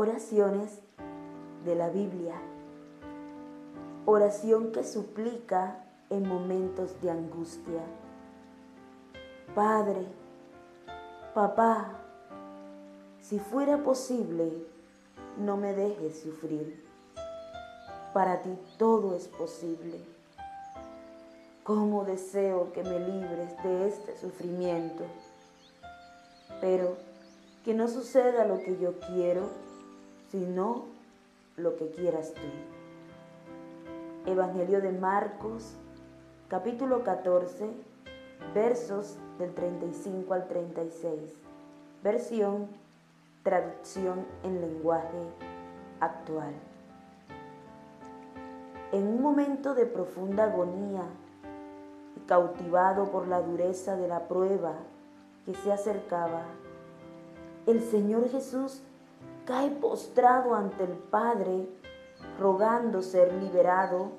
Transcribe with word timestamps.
Oraciones 0.00 0.78
de 1.64 1.74
la 1.74 1.88
Biblia. 1.88 2.40
Oración 4.06 4.70
que 4.70 4.84
suplica 4.84 5.84
en 6.08 6.28
momentos 6.28 7.02
de 7.02 7.10
angustia. 7.10 7.82
Padre, 9.56 10.06
papá, 11.34 11.98
si 13.20 13.40
fuera 13.40 13.82
posible, 13.82 14.64
no 15.36 15.56
me 15.56 15.72
dejes 15.72 16.20
sufrir. 16.20 16.86
Para 18.14 18.40
ti 18.42 18.56
todo 18.76 19.16
es 19.16 19.26
posible. 19.26 20.00
Cómo 21.64 22.04
deseo 22.04 22.72
que 22.72 22.84
me 22.84 23.00
libres 23.00 23.60
de 23.64 23.88
este 23.88 24.16
sufrimiento. 24.16 25.02
Pero 26.60 26.94
que 27.64 27.74
no 27.74 27.88
suceda 27.88 28.46
lo 28.46 28.60
que 28.60 28.78
yo 28.78 29.00
quiero, 29.00 29.66
sino 30.30 30.84
lo 31.56 31.76
que 31.76 31.90
quieras 31.90 32.32
tú. 32.34 34.30
Evangelio 34.30 34.80
de 34.80 34.92
Marcos, 34.92 35.74
capítulo 36.48 37.02
14, 37.02 37.70
versos 38.54 39.16
del 39.38 39.54
35 39.54 40.34
al 40.34 40.46
36. 40.48 41.32
Versión, 42.02 42.68
traducción 43.42 44.26
en 44.44 44.60
lenguaje 44.60 45.22
actual. 46.00 46.52
En 48.92 49.06
un 49.06 49.22
momento 49.22 49.74
de 49.74 49.86
profunda 49.86 50.44
agonía 50.44 51.02
y 52.16 52.20
cautivado 52.26 53.10
por 53.10 53.28
la 53.28 53.40
dureza 53.40 53.96
de 53.96 54.08
la 54.08 54.28
prueba 54.28 54.74
que 55.44 55.54
se 55.54 55.72
acercaba, 55.72 56.42
el 57.66 57.82
Señor 57.82 58.28
Jesús 58.30 58.82
cae 59.48 59.70
postrado 59.70 60.54
ante 60.54 60.84
el 60.84 60.92
Padre, 60.92 61.66
rogando 62.38 63.00
ser 63.00 63.32
liberado 63.32 64.10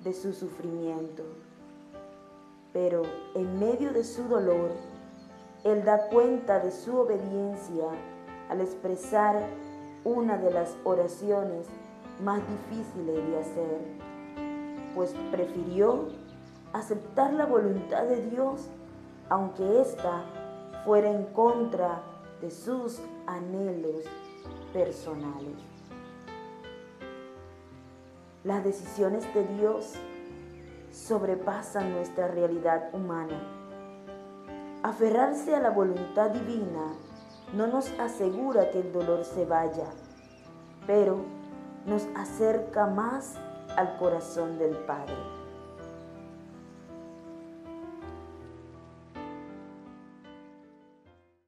de 0.00 0.12
su 0.12 0.34
sufrimiento. 0.34 1.22
Pero 2.74 3.00
en 3.34 3.58
medio 3.58 3.94
de 3.94 4.04
su 4.04 4.24
dolor, 4.24 4.72
Él 5.64 5.86
da 5.86 6.08
cuenta 6.10 6.60
de 6.60 6.70
su 6.70 6.98
obediencia 6.98 7.86
al 8.50 8.60
expresar 8.60 9.48
una 10.04 10.36
de 10.36 10.52
las 10.52 10.76
oraciones 10.84 11.66
más 12.22 12.42
difíciles 12.46 13.26
de 13.26 13.38
hacer, 13.38 13.78
pues 14.94 15.14
prefirió 15.30 16.08
aceptar 16.74 17.32
la 17.32 17.46
voluntad 17.46 18.02
de 18.02 18.20
Dios, 18.26 18.68
aunque 19.30 19.80
ésta 19.80 20.26
fuera 20.84 21.10
en 21.10 21.24
contra 21.32 22.02
de 22.42 22.50
sus 22.50 23.00
anhelos 23.26 24.04
personales. 24.72 25.56
Las 28.44 28.62
decisiones 28.62 29.32
de 29.34 29.44
Dios 29.56 29.94
sobrepasan 30.92 31.92
nuestra 31.92 32.28
realidad 32.28 32.90
humana. 32.92 33.40
Aferrarse 34.82 35.54
a 35.54 35.60
la 35.60 35.70
voluntad 35.70 36.30
divina 36.30 36.94
no 37.54 37.66
nos 37.66 37.88
asegura 37.98 38.70
que 38.70 38.80
el 38.80 38.92
dolor 38.92 39.24
se 39.24 39.46
vaya, 39.46 39.86
pero 40.86 41.24
nos 41.86 42.06
acerca 42.16 42.86
más 42.86 43.36
al 43.76 43.96
corazón 43.96 44.58
del 44.58 44.76
Padre. 44.78 45.43